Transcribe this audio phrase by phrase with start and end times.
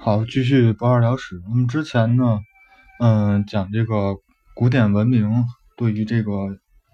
[0.00, 1.42] 好，继续不二聊史。
[1.50, 2.38] 我们之前呢，
[3.00, 4.14] 嗯，讲这个
[4.54, 5.44] 古典文明
[5.76, 6.30] 对于这个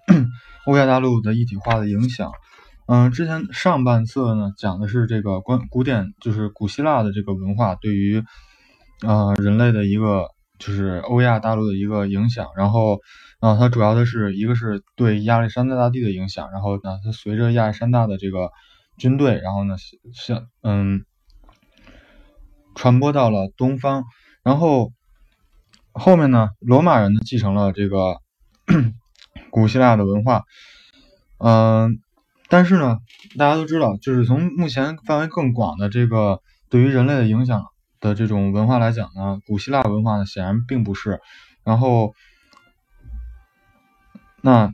[0.65, 2.31] 欧亚大陆的一体化的影响。
[2.87, 8.23] 嗯，之前上半册呢讲的是这个关古典，就是古希腊的这个文化对于
[9.01, 12.47] 啊人类的一个就是欧亚大陆的一个影响。
[12.57, 12.99] 然后
[13.39, 16.51] 啊，它主要的是一个是对亚历山大大帝的影响。
[16.51, 18.49] 然后呢，它随着亚历山大的这个
[18.97, 19.75] 军队，然后呢，
[20.11, 21.05] 像嗯。
[22.75, 24.03] 传播到了东方，
[24.43, 24.91] 然后
[25.93, 28.19] 后面呢，罗马人呢继承了这个
[29.49, 30.43] 古希腊的文化，
[31.39, 31.99] 嗯，
[32.49, 32.99] 但是呢，
[33.37, 37.65] 大家都知道，就是从目前范围更广的这个对于人类的影响
[37.99, 41.21] 的这种文化来讲呢，古希腊文化呢显然并不是，
[41.63, 42.13] 然后
[44.41, 44.73] 那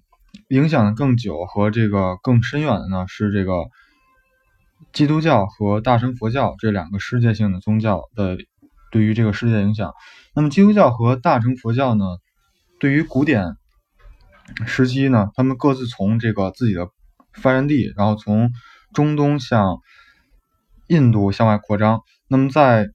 [0.50, 3.54] 影响的更久和这个更深远的呢是这个。
[4.94, 8.38] 基督教和大乘佛教这两个世界性的宗教的
[8.92, 9.94] 对于这个世界影响，
[10.36, 12.04] 那么基督教和大乘佛教呢，
[12.80, 13.56] 对于古典
[14.66, 16.90] 时期呢，他们各自从这个自己的
[17.34, 18.52] 发源地，然后从
[18.94, 19.80] 中东向
[20.88, 22.02] 印度向外扩张。
[22.28, 22.90] 那么在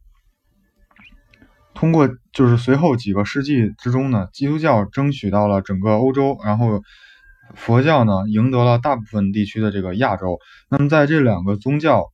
[1.73, 6.83] 通过就是随后几个世纪之中呢，基督教争取到了整个欧洲，然后。
[7.55, 10.39] 佛教呢，赢得了大部分地区的这个亚洲。
[10.69, 12.13] 那么，在这两个宗教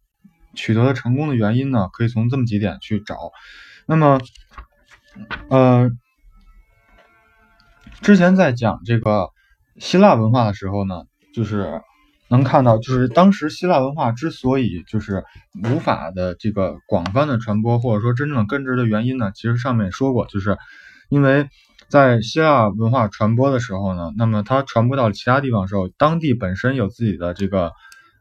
[0.55, 3.17] 取得了成功的原因呢，可以从这么几点去找。
[3.87, 4.21] 那么，
[5.49, 5.91] 呃，
[8.01, 9.31] 之前在讲这个
[9.79, 11.81] 希腊文化的时候呢，就是
[12.29, 15.25] 能看到，就是当时希腊文化之所以就是
[15.65, 20.59] 无法的这个广泛的传播，或者说真正的根植的原因呢，其实上面说过，就是
[21.09, 21.49] 因为。
[21.93, 27.71] 在希腊文化传播的时候呢，那么它传播到其他地方的时候，当地本身有自己的这个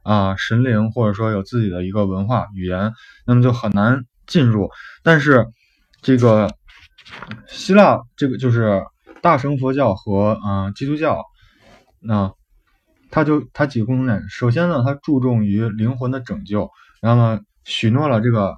[0.03, 2.92] 啊神灵，或者说有自己的一个文化语言，
[3.25, 4.69] 那么就很难进入。
[5.03, 5.47] 但是
[6.02, 6.53] 这个
[7.47, 8.83] 希腊这个就是
[9.22, 11.23] 大乘佛教和嗯基督教，
[12.02, 12.33] 那
[13.10, 16.70] 它就它几个共同点，首先呢，它注重于灵魂的拯救，
[17.02, 18.58] 然后呢许诺了这个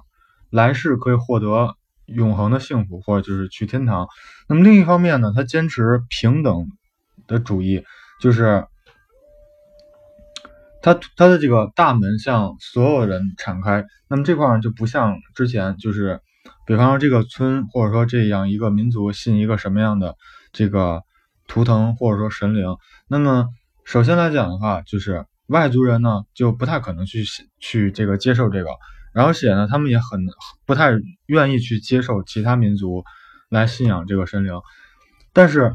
[0.50, 1.76] 来世可以获得。
[2.06, 4.06] 永恒的幸福，或者就是去天堂。
[4.48, 6.68] 那么另一方面呢，他坚持平等
[7.26, 7.82] 的主义，
[8.20, 8.66] 就是
[10.82, 13.84] 他他的这个大门向所有人敞开。
[14.08, 16.20] 那么这块儿就不像之前，就是
[16.66, 20.14] 比方说这个村或者说这样一个民族信一个什么样的
[20.52, 21.02] 这个
[21.48, 22.76] 图腾或者说神灵。
[23.08, 23.48] 那么
[23.84, 27.24] 首先来讲的话，就是外族人呢就不太可能去
[27.58, 28.70] 去这个接受这个。
[29.14, 30.20] 而且呢，他们也很
[30.66, 30.90] 不太
[31.26, 33.04] 愿意去接受其他民族
[33.48, 34.52] 来信仰这个神灵，
[35.32, 35.72] 但是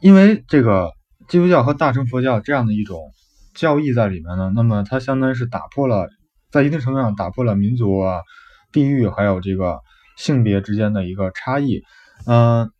[0.00, 0.92] 因为这个
[1.28, 3.12] 基督教和大乘佛教这样的一种
[3.54, 6.08] 教义在里面呢，那么它相当于是打破了，
[6.50, 8.20] 在一定程度上打破了民族、啊、
[8.72, 9.80] 地域还有这个
[10.16, 11.82] 性别之间的一个差异，
[12.26, 12.70] 嗯。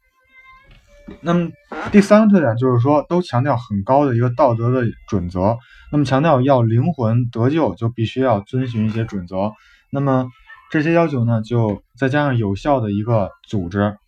[1.21, 1.51] 那么
[1.91, 5.59] 第三个特点就是说，都强调很高的一个道德的准则。
[5.93, 9.53] 那么强调要灵魂得救，就必须要遵循一些准则。
[9.91, 10.31] 那么
[10.71, 13.99] 这些要求呢，就再加上有效的一个组织，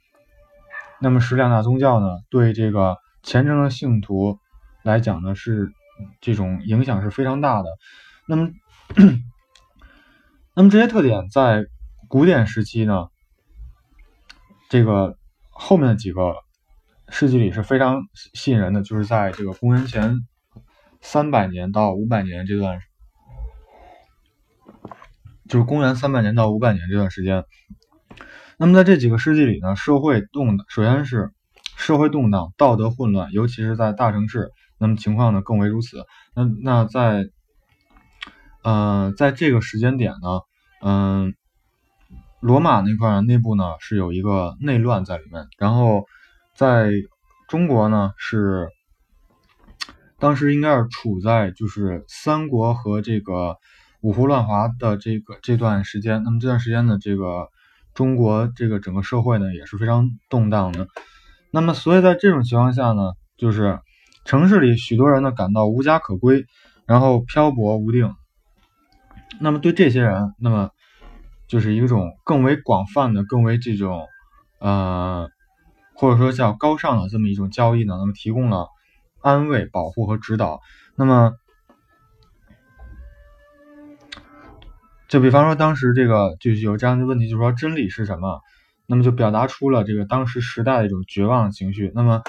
[1.00, 4.38] 那么使两大宗教呢，对这个虔诚的信徒
[4.82, 5.72] 来讲呢，是
[6.20, 7.68] 这种影响是非常大的。
[8.26, 8.50] 那么，
[10.54, 11.66] 那么这些特点在
[12.08, 13.08] 古典时期呢，
[14.70, 15.16] 这个
[15.50, 16.36] 后面的几个。
[17.14, 18.00] 世纪里是非常
[18.32, 20.26] 吸引人的，就是在这个公元前
[21.02, 22.80] 三百年到五百年这段，
[25.46, 27.44] 就是公元三百年到五百年这段时间。
[28.56, 31.30] 那么在这几个世纪里呢，社会动首先是
[31.76, 36.06] 社会动荡，道德混乱，尤其是在大城市，那么情况呢更为如此。
[36.34, 37.28] 那那在
[38.62, 40.40] 呃在这个时间点呢，
[40.80, 41.34] 嗯，
[42.40, 46.06] 罗马那块内部呢是有一个内乱在里面，然后。
[46.54, 46.90] 在
[47.48, 48.68] 中国呢，是
[50.18, 53.56] 当时应该是处在就是三国和这个
[54.02, 56.22] 五胡乱华的这个这段时间。
[56.22, 57.48] 那么这段时间呢，这个
[57.94, 60.86] 中国这个整个社会呢也是非常动荡的。
[61.50, 63.80] 那么所以在这种情况下呢，就是
[64.24, 66.46] 城市里许多人呢感到无家可归，
[66.86, 68.14] 然后漂泊无定。
[69.40, 70.70] 那么对这些人，那么
[71.48, 74.06] 就是一种更为广泛的、更为这种
[74.58, 75.30] 呃。
[75.94, 78.68] 或者说叫高尚的这么一种交易呢，那么提供了
[79.20, 80.60] 安慰、保护和指导。
[80.96, 81.34] 那么，
[85.08, 88.40] 就比方说当时这个就是有这样的问题，就是说真理是什么？
[88.86, 91.92] 那么就表达出了这个当时时代的一种绝望情绪。
[91.94, 92.22] 那么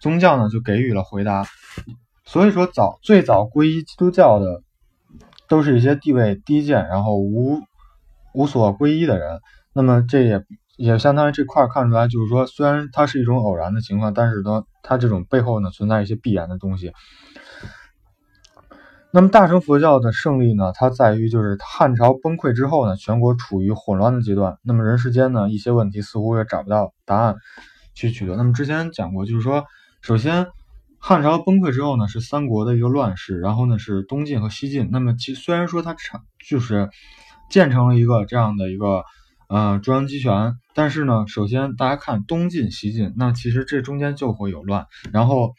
[0.00, 1.44] 宗教呢就给予了回答。
[2.24, 4.62] 所以说早最早皈依基督教的，
[5.48, 7.60] 都是一些地位低贱，然后无
[8.34, 9.40] 无所皈依的人。
[9.72, 10.44] 那么这也
[10.78, 16.92] 也相当于这块看出来，就是说，虽然它是一种偶然的情况，但是呢，它这种背后呢存在一些必然的东西。
[19.10, 24.58] 那么大乘佛教的胜利呢，它在于就是汉朝崩溃之后呢，全国处于混乱的阶段。
[24.62, 27.34] 那么人世间呢，一些问题似乎也找不到答案
[27.92, 28.36] 去取得。
[28.36, 29.64] 那么之前讲过，就是说，
[30.00, 30.46] 首先
[31.00, 34.90] 汉朝崩溃之后呢，是三国的一个乱世，然后呢是东晋和西晋。
[34.92, 36.88] 那么其虽然说它产就是
[37.50, 39.04] 建成了一个这样的一个
[39.48, 44.86] 呃中央集权，但是呢，首先大家看东晋、西晋，那其实这中间就会有乱。
[45.12, 45.54] 然后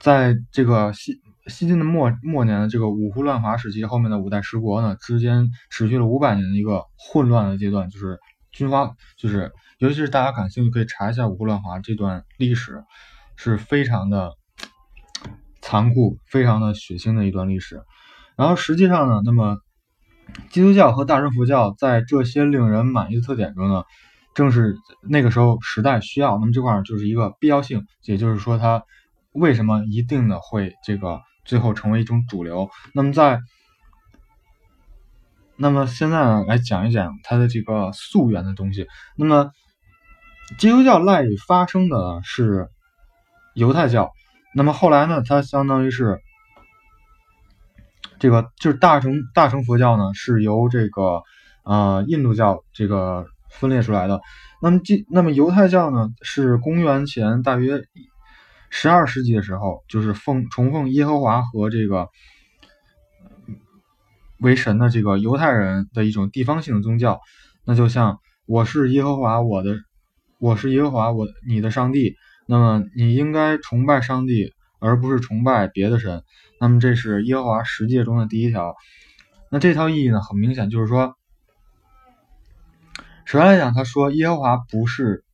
[0.00, 1.20] 在这个西。
[1.46, 8.18] 西晋的末末年的这个五胡乱华时期，后面的五代十国呢之间持续了五百年的一个混乱的阶段，就是
[8.50, 12.82] 军阀，就是尤其是大家感兴趣可以查一下五胡乱华这段历史，
[13.36, 14.32] 是非常的
[15.60, 17.82] 残酷、非常的血腥的一段历史。
[18.38, 19.58] 然后实际上呢，那么
[20.50, 23.84] 基督教和大乘佛教在这些令人满意的特点中呢，
[24.34, 26.38] 正是那个时候时代需要。
[26.38, 28.82] 那么这块就是一个必要性，也就是说它
[29.32, 31.20] 为什么一定的会这个。
[31.46, 32.70] 最后成为一种主流。
[32.94, 33.38] 那么在，
[35.56, 38.86] 那么现在呢，来讲一讲它的这个溯源的东西。
[39.14, 39.50] 那么，
[40.56, 42.70] 基督教赖以发生的是
[43.52, 44.10] 犹太教。
[44.54, 46.18] 那么后来呢，它相当于是
[48.24, 51.22] 这个就是大乘大乘佛教呢，是由这个
[51.62, 54.18] 呃印度教这个分裂出来的。
[54.62, 57.82] 那么这那么犹太教呢，是公元前大约。
[58.70, 62.08] 十二世纪的时候，就是奉崇奉耶和华和这个
[64.38, 67.20] 为神的这个犹太人的一种地方性的宗教。
[67.66, 69.76] 那就像我是耶和华，我的
[70.38, 72.16] 我是耶和华，我你的上帝。
[72.46, 76.22] 那么你应该崇拜上帝，而不是崇拜别的神。
[76.60, 78.74] 那么这是耶和华十诫中的第一条。
[79.50, 81.14] 那这条意义呢，很明显就是说，
[83.24, 85.24] 首先来讲，他说耶和华不是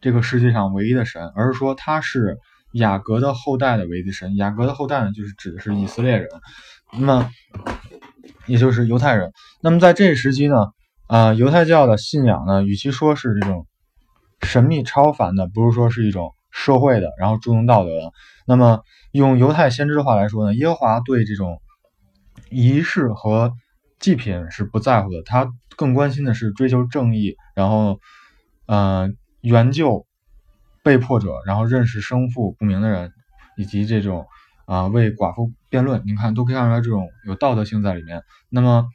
[0.00, 2.38] 这个世界上唯一的神，而是说他是。
[2.74, 6.28] 雅各的后代的唯一的神，雅各的后代呢，就是指的是以色列人，
[6.92, 7.28] 那么
[8.46, 9.32] 也就是犹太人。
[9.60, 10.54] 那么在这一时期呢，
[11.08, 13.66] 啊，犹太教的信仰呢，与其说是这种
[14.42, 18.12] 神秘超凡的，不如说是一种社会的，然后注重道德的。
[18.46, 18.82] 那么
[19.12, 21.60] 用犹太先知的话来说呢，耶和华对这种
[22.50, 23.52] 仪式和
[23.98, 28.00] 祭品是不在乎的，他更关心的是追求正义，然后，
[28.66, 29.10] 呃，
[29.40, 30.06] 援救。
[30.82, 33.12] 被迫者，然后认识生父不明的人，
[33.58, 34.26] 以及这种
[34.64, 38.22] 啊为寡妇辩论，你看都可以看出来这种有道德性在里面。
[38.48, 38.88] 那么，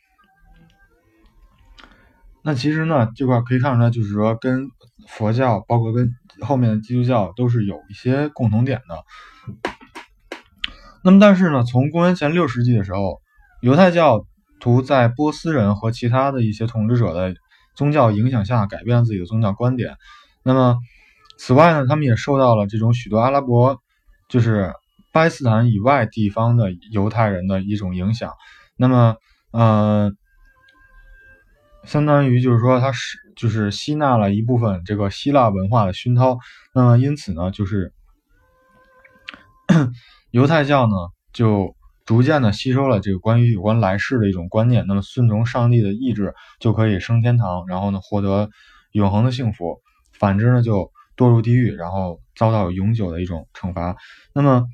[2.41, 4.71] 那其实呢这块可以看出来，就是说跟
[5.07, 6.09] 佛教，包括跟
[6.41, 9.03] 后面的基督教都是有一些共同点的。
[11.03, 13.21] 那么，但是呢，从公元前六世纪的时候，
[13.61, 14.25] 犹太教
[14.59, 17.35] 徒在波斯人和其他的一些统治者的
[17.75, 19.95] 宗教影响下，改变了自己的宗教观点。
[20.43, 20.77] 那么。
[21.37, 23.81] 此外呢，他们也受到了这种许多阿拉伯，
[24.29, 24.71] 就是
[25.11, 28.31] 巴基斯坦以外地方的犹太人的一种影响。
[28.77, 29.17] 那么，
[29.51, 30.13] 呃，
[31.85, 36.37] 相当于就是说，它是就是吸纳了一部分这个希腊文化的熏陶。
[36.73, 37.93] 那么，因此呢，就是
[40.31, 40.93] 犹太教呢，
[41.31, 44.85] 就逐渐的吸收了这个关于有关来世的一种观念。
[44.87, 48.49] 那么，顺从上帝的意志就可以升天堂，然后呢，获得
[48.91, 49.79] 永恒的幸福。
[50.17, 53.95] 反之呢，就堕入地狱，然后遭到永久的一种惩罚。
[54.33, 54.65] 那么，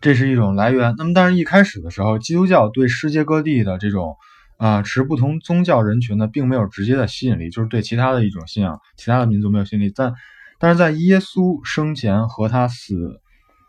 [0.00, 0.94] 这是一种来源。
[0.98, 4.16] 那么，但是一开始的时候，基督教对世界各地的这种
[4.56, 9.92] 啊持不同宗教人群呢，并没有直接的吸引力，就是对其他的一种信仰、其他的民族没有吸引力。
[9.94, 10.14] 但
[10.58, 13.20] 但是在耶稣生前和他死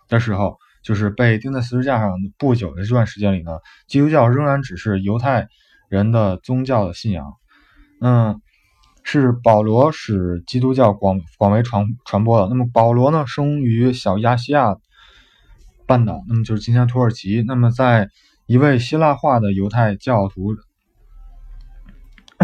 [0.07, 5.47] 的时候，就是被钉在十字架上不久的这段时间里呢，基督教仍然只是犹太
[5.89, 7.33] 人的宗教的信仰。
[8.01, 8.41] 嗯。
[9.07, 12.47] 是保罗使基督教广广为传传播的。
[12.47, 14.77] 那么保罗呢，生于小亚细亚
[15.85, 17.43] 半岛，那么就是今天土耳其。
[17.45, 18.09] 那么在
[18.47, 20.55] 一位希腊化的犹太教徒，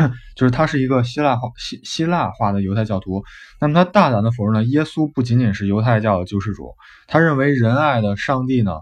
[0.35, 3.23] 就是他是一个希腊化希希腊化的犹太教徒。
[3.59, 6.75] 那么他大胆的否认了耶稣不仅仅是犹太教的救世主，
[7.07, 8.79] 他认为仁爱的上帝呢，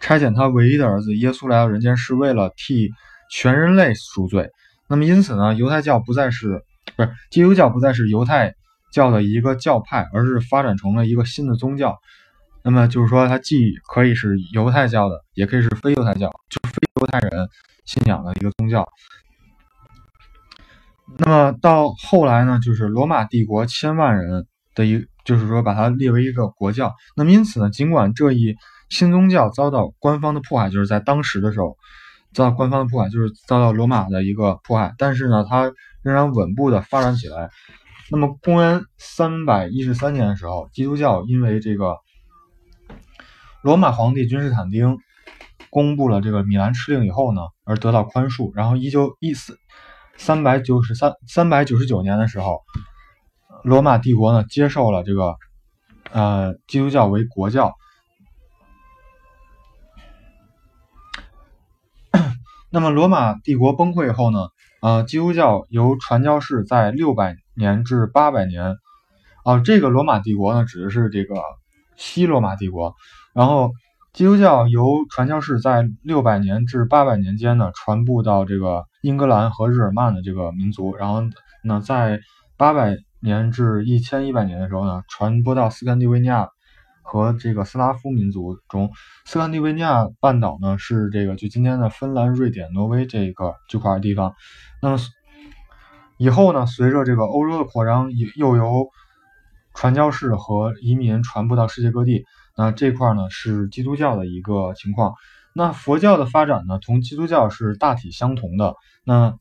[0.00, 2.90] 差遣他唯一的儿子耶稣来到人间，是为了替
[3.30, 4.50] 全人类赎罪。
[4.88, 6.62] 那么因此呢，犹太教不再是
[6.96, 8.54] 不是基督教不再是犹太
[8.92, 11.98] 教的一个教派，而是发展成了一个新的宗教。
[12.62, 17.48] 那么就是说，它既可以是犹太教的，也可以是非犹太教，就是非犹太人
[17.84, 18.84] 信仰的一个宗教。
[21.18, 26.94] 那么到后来呢，就是罗马帝国千万人的一，就是说把它列为一个国教。
[27.16, 28.54] 那么因此呢，尽管这一
[28.88, 31.76] 新宗教遭到官方的迫害，就是在当时的时候。
[32.34, 35.72] 遭到官方的迫害，就是遭到罗马的一个迫害，但是呢，它
[36.02, 37.48] 仍然稳步的发展起来。
[38.10, 41.96] 那么，公元三百一十三年的时候，基督教因为这个
[43.62, 44.98] 罗马皇帝君士坦丁
[45.70, 48.52] 公布了这个米兰敕令以后呢，而得到宽恕。
[48.54, 49.56] 然后，一九一四
[50.16, 52.62] 三百九十三三百九十九年的时候，
[53.62, 55.36] 罗马帝国呢接受了这个
[56.10, 57.74] 呃基督教为国教。
[62.70, 64.48] 那么，罗马帝国崩溃后呢，
[64.82, 68.76] 呃，基督教由传教士在六百年至八百年，
[69.44, 71.42] 啊，这个罗马帝国呢指的是这个
[71.96, 72.94] 西罗马帝国，
[73.32, 73.72] 然后
[74.16, 81.20] 基督教由传教士在六百年至八百年间呢传播到这个英格兰和日耳曼的这个民族，然后
[81.62, 82.20] 呢在
[82.56, 86.48] 八百年至一千一百年的时候呢传播到斯堪的维尼亚。
[87.02, 88.90] 和这个斯拉夫民族中，
[89.26, 94.34] 斯堪的维尼亚半岛呢是这个就今天的芬兰、瑞典、挪威这个这块地方。
[94.82, 94.98] 那么
[96.16, 98.88] 以后呢，随着这个欧洲的扩张，又由
[99.74, 102.24] 传教士和移民传播到世界各地。
[102.56, 105.14] 那这块呢是基督教的一个情况。
[105.52, 108.74] 那佛教的发展呢，同基督教是大体相同的。
[109.04, 109.38] 那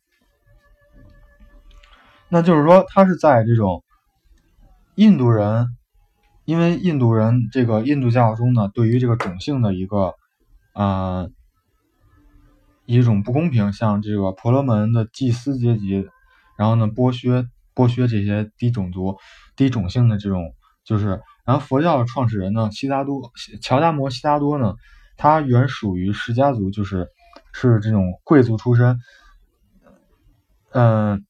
[2.29, 3.84] 那就是说，它是在这种
[4.95, 5.75] 印度人。
[6.48, 10.13] 因为印度人这个印度教中呢，对于这个种姓的一个
[10.74, 11.25] 啊
[12.86, 16.07] 一种不公平，像这个婆罗门的祭司阶级，
[16.55, 19.17] 然后呢剥削剥削这些低种族、
[19.55, 20.53] 低种姓的这种，
[20.84, 24.75] 就是然后佛教的创始人呢，悉达多乔达摩悉达多呢，
[25.18, 27.08] 他原属于释迦族，就是
[27.54, 29.00] 是这种贵族出身，
[30.72, 31.25] 嗯，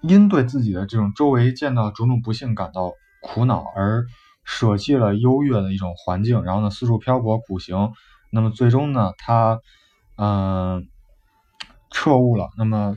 [0.00, 2.92] 因对自己的这种周围见到种种不幸感到。
[3.22, 4.06] 苦恼而
[4.44, 7.92] 舍弃了优越的一种环境，然后呢四处漂泊苦行，
[8.32, 9.60] 那么最终呢他
[10.16, 10.88] 嗯
[11.90, 12.96] 彻悟了，那么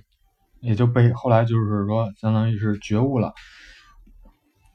[0.62, 3.34] 也就被后来就是说相当于是觉悟了。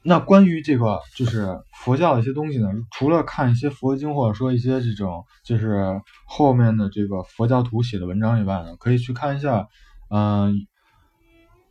[0.03, 9.67] 那关于这个就是佛教的一些东西呢，除了看一些佛经或者说一些这种就是后面的这个佛教徒写的文章以外呢，可以去看一下
[10.11, 10.67] 嗯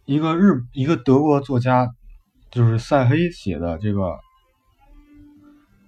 [0.05, 1.89] 一个日一个德国作家。
[2.49, 4.03] 就是塞黑写的这个《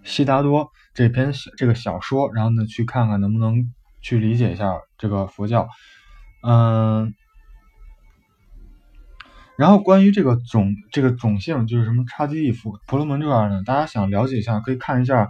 [0.04, 5.70] 悉达多》这篇这个小说，然后呢，去看看能不能去理解一下这个佛教，
[6.44, 7.14] 嗯，
[9.60, 15.30] 然后关于这个种这个种姓，就是什么叉基利佛婆罗门这块呢，大家想了解一下，可以看一下，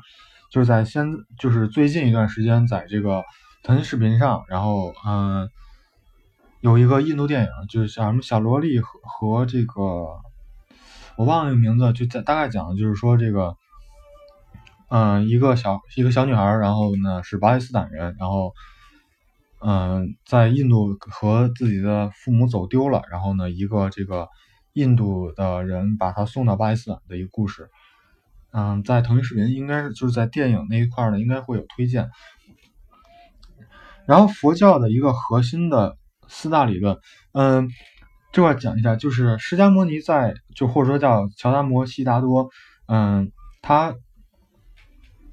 [0.52, 1.08] 就是在先
[1.40, 3.24] 就是最近一段时间，在这个
[3.64, 5.50] 腾讯视频上，然后嗯，
[6.62, 9.74] 有一个印度电影，就是像什么小萝莉和和这个。
[11.18, 13.58] 我忘了名字，就在大概讲的就是说这个，
[14.90, 18.54] 嗯，一个小一个小女孩，然后呢是巴基斯坦人，然后，
[19.62, 24.28] 嗯，在印度和自己的父母走丢了，然后呢一个这个
[24.74, 27.70] 印度的人把他送到巴基斯坦的一个故事，
[28.52, 32.10] 嗯，在腾讯视频应该是就是在电影那一块呢应该会有推荐，
[34.06, 35.98] 然后佛教的一个核心的
[36.28, 36.98] 四大理论，
[37.34, 37.70] 嗯。
[38.32, 42.52] 这块讲一下，就是释迦牟尼在，就或者说叫乔达摩悉达多，
[42.86, 43.32] 嗯，
[43.64, 43.96] 他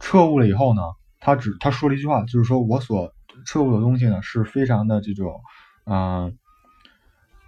[0.01, 0.81] 彻悟了以后呢，
[1.21, 3.13] 他只他说了一句话，就是说我所
[3.47, 5.41] 彻悟的东西呢，是非常的这种，
[5.87, 6.37] 嗯，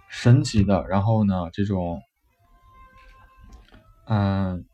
[0.07, 2.01] 神奇的，然后呢，这种，
[4.05, 4.65] 嗯，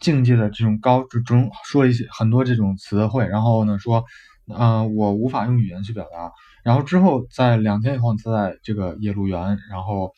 [0.00, 4.04] 境界的这种高，这种说一些很多这种词汇，然后呢说。
[4.48, 6.32] 嗯，我无法用语言去表达。
[6.64, 10.12] 然后之后，在两天以后，他在这个耶路园，然后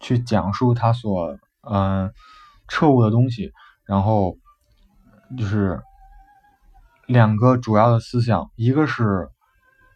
[0.00, 2.12] 去讲述他所嗯
[2.66, 3.52] 彻悟的东西。
[3.84, 4.36] 然后
[5.38, 5.80] 就是
[7.08, 9.30] 两个主要的思想，一个是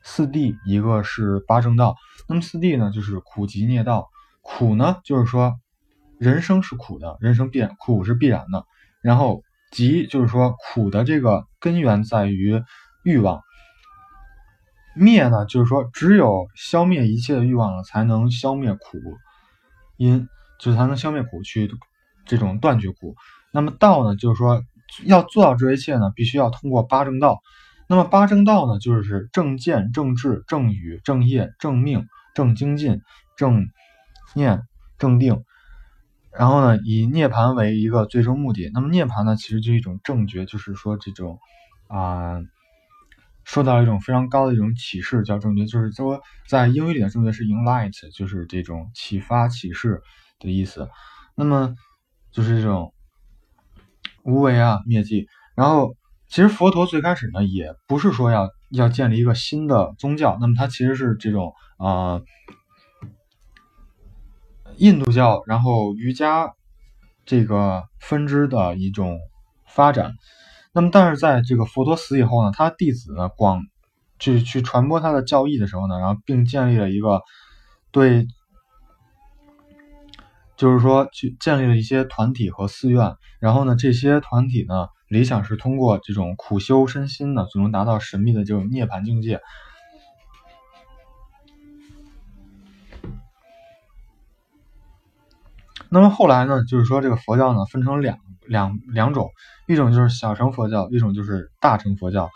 [0.02, 1.94] 四谛，一个是八正道。
[2.26, 4.08] 那么四谛呢，就是苦集灭道。
[4.40, 5.60] 苦呢，就是说
[6.18, 8.64] 人生是苦的，人生必苦是必然的。
[9.02, 12.62] 然后集就是说苦的这个根源在于
[13.04, 13.42] 欲望。
[14.94, 18.98] 灭呢，就是说，只有消灭一切的欲望了，才能消灭苦
[19.96, 20.28] 因，
[20.58, 21.70] 就是才能消灭苦，去
[22.24, 23.14] 这种断绝苦。
[23.52, 24.62] 那么道呢，就是说，
[25.04, 27.40] 要做到这一切呢，必须要通过八正道。
[27.88, 33.00] 那么八正道呢，就是正见、正智、正语、正业、正命、正精进、
[33.36, 33.66] 正
[34.34, 34.62] 念、
[34.98, 35.44] 正定。
[36.30, 38.70] 然后呢，以涅盘为一个最终目的。
[38.72, 41.38] 那么涅盘呢，其实就是一种正觉，就是说这种
[41.88, 42.40] 啊。
[43.44, 50.00] 受到一种非常高的一种启示，叫正觉，就是说在英语里的正觉是 enlight，就是这种启发、启示
[50.38, 50.88] 的意思。
[51.34, 51.74] 那么
[52.30, 52.94] 就是这种
[54.24, 55.26] 无为啊、灭迹。
[55.54, 55.94] 然后
[56.28, 62.20] 其实佛陀最开始呢，也不是说要要建立一个新的宗教，那么它其实是这种啊
[64.76, 66.54] 印度教，然后瑜伽
[67.26, 69.18] 这个分支的一种
[69.66, 70.14] 发展。
[70.72, 73.60] 那么，但是在这个佛陀死以后呢，他弟子呢广
[74.18, 77.20] 去去传播他的教义的时候呢，然后并建立了一个
[77.90, 78.26] 对，
[80.56, 84.88] 就是说去建立了一些团体和寺院，然后呢，这些团体呢。
[85.08, 89.42] 理想是通过这种苦修身心呢，就能达到神秘的这种涅槃境界。
[95.90, 98.16] 那么后来呢，就是说这个佛教呢分成两
[98.46, 99.30] 两两种，
[99.68, 102.30] 一种就是小乘佛教，一种就是大乘佛教。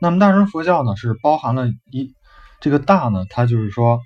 [0.00, 2.14] 那么大乘佛教呢是包含了一
[2.60, 3.98] 这个大呢，它就是说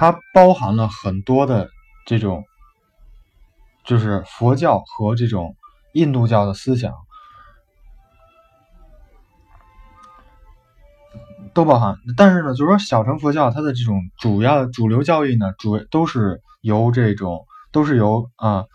[0.00, 1.68] 它包含了很多的
[2.06, 2.42] 这种。
[3.82, 5.56] 就是佛教和这种
[5.94, 6.94] 印度教的思想
[11.54, 18.66] 都包含，但是呢，就是说小乘佛教它的这种主要主流教义呢，主都是由这种都是由啊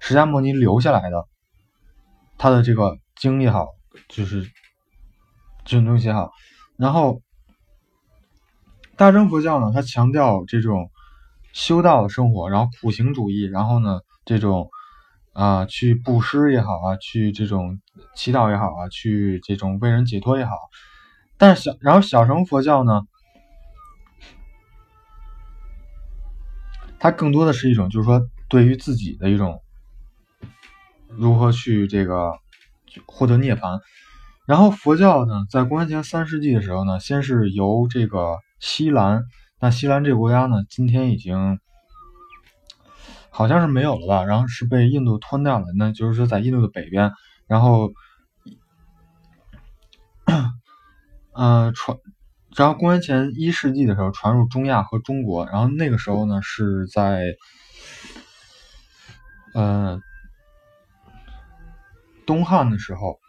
[0.00, 1.28] 释迦牟尼留下来的，
[2.36, 3.68] 他的这个经也好，
[4.08, 4.42] 就是
[5.64, 6.32] 这种东西也好，
[6.76, 7.20] 然后
[8.98, 10.90] 大乘佛教呢，它强调这种
[11.54, 14.00] 修道的生活，然后苦行主义，然后呢。
[14.28, 14.68] 这种
[15.32, 17.80] 啊，去布施也好啊，去这种
[18.14, 20.52] 祈祷也好啊，去这种为人解脱也好，
[21.38, 23.00] 但是小，然后小乘佛教呢，
[26.98, 29.62] 它更多的是一种，就是说对于自己的一种
[31.08, 32.34] 如何去这个
[33.06, 33.80] 获得涅槃。
[34.44, 39.24] 然后佛教呢，在公元前三世纪的时候呢，先是由这个西兰，
[39.60, 41.58] 那西兰这个国家呢，今天已经。
[43.30, 45.66] 好像是没有了吧，然后是被印度吞掉了。
[45.76, 47.12] 那就是说，在印度的北边，
[47.46, 47.92] 然后，
[51.34, 51.96] 呃，传，
[52.56, 57.22] 然后公元前一世纪的时候传入中亚和中国，然后那个时候呢是在，
[59.54, 60.00] 呃，
[62.26, 63.20] 东汉的时候，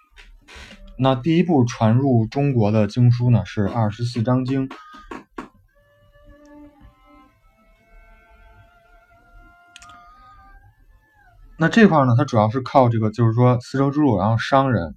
[0.98, 4.68] 那第一部传入中国的经书呢是二十四章经。
[11.62, 14.96] 那这块呢，它主要是靠这个，就是说丝绸之路，然后商人，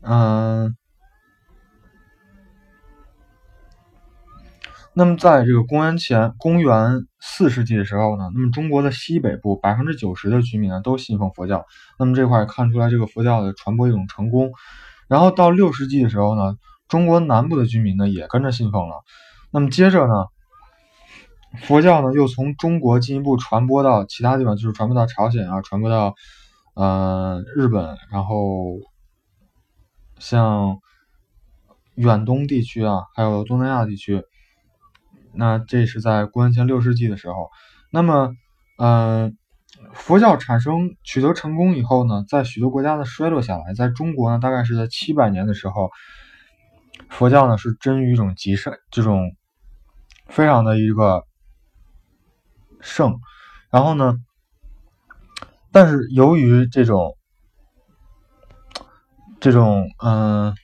[0.00, 0.74] 嗯，
[4.94, 11.66] 那么在这个公元前公元四世纪的时候呢，那么中国的西北部百分之九十的居民呢都信奉佛教，
[11.98, 14.52] 那么这块看出来这个佛教的传播一种成功。
[15.06, 16.56] 然后到六世纪的时候呢，
[16.88, 19.04] 中国南部的居民呢也跟着信奉了，
[19.50, 20.14] 那么接着呢。
[21.62, 26.14] 佛教呢，又从中国进一步传播到其他地方，就是传播到朝鲜啊，传播到
[26.74, 28.78] 呃日本，然后
[30.18, 30.78] 像
[31.94, 34.22] 远东地区啊，还有东南亚地区。
[35.32, 37.48] 那这是在公元前六世纪的时候。
[37.90, 38.34] 那么，
[38.78, 39.38] 嗯，
[39.94, 43.72] 佛教产生取得成功以后呢，在许多国家呢衰落下来。
[43.72, 45.90] 在中国呢，大概是在七百年的时候，
[47.08, 49.34] 佛教呢是臻于一种极盛，这种
[50.26, 51.24] 非常的一个。
[52.80, 53.18] 盛，
[53.70, 54.18] 然后呢？
[55.72, 57.18] 但是由于这种
[59.40, 60.54] 这种嗯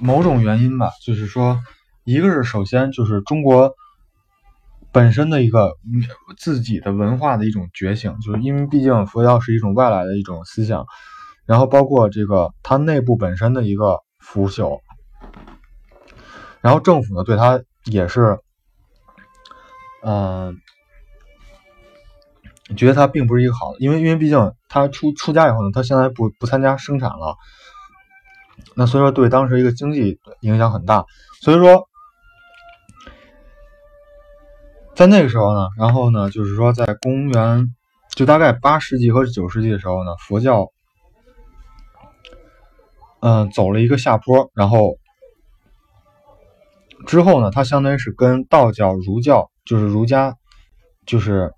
[0.00, 1.60] 某种原因吧，就是说，
[2.02, 3.72] 一个是首先就是中国
[4.90, 5.72] 本身的一个
[6.36, 10.84] 自己的文化的一种觉醒，就是因为毕竟佛教是一种外来的一种思想，
[11.46, 14.80] 然后包括这个它内部本身的一个腐朽，
[16.60, 18.40] 然后政府呢对它也是。
[20.04, 20.58] 嗯，
[22.76, 27.36] 觉得他并不是一个好的，因为因为毕竟他出出家以后呢，他现在不不参加生产了，
[28.74, 31.04] 那所以说对当时一个经济影响很大。
[31.40, 31.88] 所以说，
[34.96, 37.72] 在那个时候呢，然后呢，就是说在公元
[38.16, 40.72] 就大概八世纪和九世纪的时候呢，佛教
[43.20, 44.96] 嗯走了一个下坡，然后
[47.06, 49.51] 之后呢，它相当于是跟道教、儒教。
[49.64, 50.36] 就是儒家，
[51.06, 51.52] 就是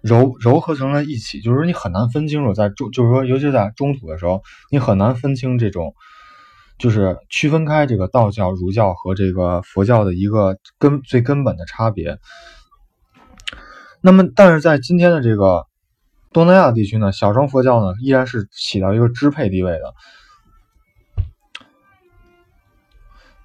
[0.00, 5.94] 柔柔合成了一起，就是说你很难分清楚，在中，就是说尤其在中土的时候，你很难分清这种，
[6.78, 12.18] 就是区分开这个道教、儒教和这个佛教的一个根最根本的差别。
[14.00, 15.66] 那么，但是在今天的这个
[16.32, 19.94] 东南亚地区呢，小乘佛教呢依然是起到一个支配地位的。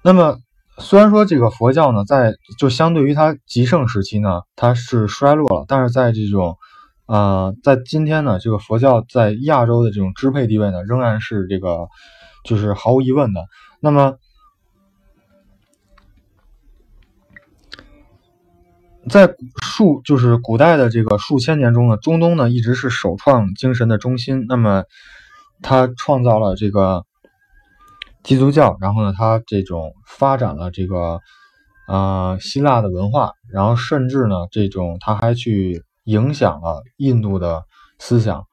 [0.02, 0.38] 那么。
[0.78, 6.58] 虽然说这个佛教呢，在就相对于它极盛时期呢，它是衰落了，但是在这种
[7.06, 11.86] 呃，在今天呢，这个佛教在亚洲的这种支配地位呢，仍然是这个
[12.44, 13.44] 就是毫无疑问的。
[13.78, 14.16] 那么，
[19.08, 24.46] 在数就是古代的这个数千年中呢，中东呢一直是首创精神的中心。
[24.48, 24.84] 那么，
[25.62, 27.04] 它创造了这个
[28.24, 31.20] 基督教，然后呢，它这种发展了这个
[31.86, 37.62] 呃希腊的文化，然后甚至呢，这种它还去影响了印度的
[38.00, 38.44] 思想。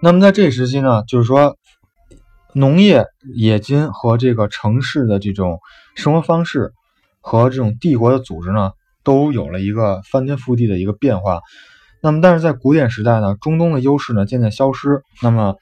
[0.00, 1.58] 那么在这时期呢，就是说。
[2.58, 5.60] 农业、冶金和这个城市的这种
[5.94, 6.72] 生活方式
[7.20, 8.72] 和这种帝国的组织呢，
[9.04, 11.42] 都有了一个翻天覆地的一个变化。
[12.00, 15.02] 那么，但是在古典时代呢，中东的优势呢渐渐消失。
[15.20, 15.56] 那么，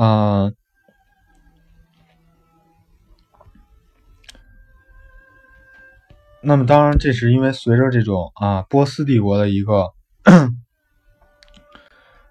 [0.00, 0.50] 啊，
[6.42, 9.92] 那么当然，这是因为随着这种啊波斯帝国的一个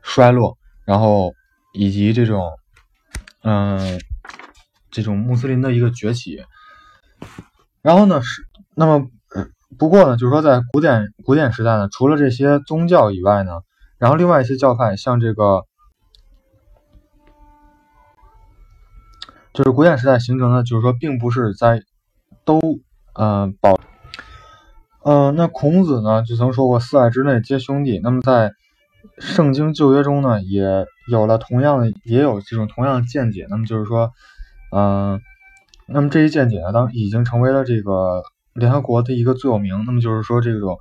[0.02, 1.34] 衰落，然后
[1.74, 2.58] 以及这种
[3.44, 4.00] 嗯。
[4.92, 6.44] 这种穆斯林的一个崛起，
[7.84, 9.08] 然后呢是那么，
[9.78, 13.52] 不过呢，就是说在古典古典时代呢，除了这些宗教以外呢，
[14.00, 15.68] 然后另外一些教派，像这个，
[19.60, 21.84] 就是古典时代形成的，就是说并不是在
[22.46, 22.62] 都
[23.14, 23.78] 呃保，
[25.04, 28.54] 呃，那孔子呢就曾说过四爱之内皆兄弟，那么在
[29.18, 34.14] 圣经旧约中呢也有了同样的也有这种同样的见解，那么就是说。
[34.72, 35.20] 嗯，
[35.88, 39.84] 那么这一见解呢，当已经成为了这个联合国的一个座右铭。
[39.86, 40.78] 那么就是说，这种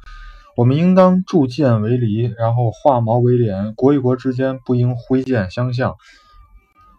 [0.56, 5.96] 我们应当铸剑为犁，然后化矛为镰，国与国之间不应挥剑相向。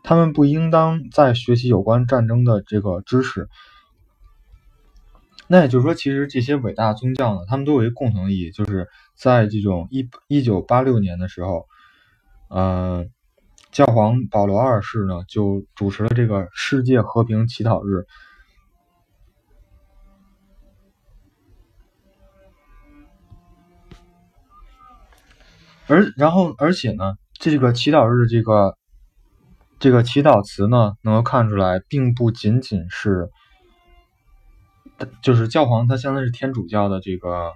[0.03, 3.47] 他们不应当再学习有关战争的这个知识。
[5.47, 11.67] 那也就是说，其实这些伟大宗教呢，他们都有一个共同意义，就是在这种一一九八六年的时候，
[12.49, 13.09] 嗯。
[13.71, 18.07] 教皇保罗二世呢，就主持了这个世界和平祈祷日，
[25.85, 28.75] 而然后而且呢，这个祈祷日这个
[29.79, 33.29] 这个祈祷词呢，能够看出来，并不仅仅是，
[35.23, 37.53] 就是教皇他相当是天主教的这个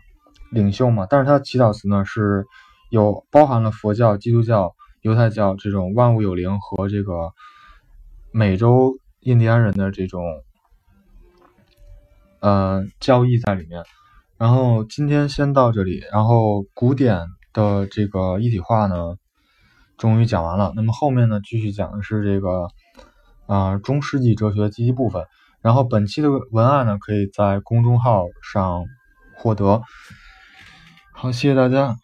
[0.52, 2.46] 领袖嘛，但是他的祈祷词呢，是
[2.90, 4.74] 有包含了佛教、基督教。
[5.04, 7.34] 犹太教这种万物有灵和这个
[8.32, 10.24] 美洲印第安人的这种
[12.40, 13.84] 呃教义在里面。
[14.38, 17.20] 然后今天先到这里，然后古典
[17.52, 19.18] 的这个一体化呢，
[20.04, 20.74] 终于讲完了。
[20.76, 22.68] 那么后面呢，继续讲的是这个
[23.46, 25.26] 啊中世纪哲学及其部分。
[25.62, 28.84] 然后本期的文案呢，可以在公众号上
[29.38, 29.82] 获得。
[31.14, 31.96] 好，谢谢大家。